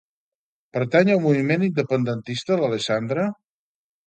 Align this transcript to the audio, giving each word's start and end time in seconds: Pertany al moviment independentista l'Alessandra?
Pertany 0.77 1.11
al 1.15 1.21
moviment 1.25 1.67
independentista 1.67 2.59
l'Alessandra? 2.63 3.29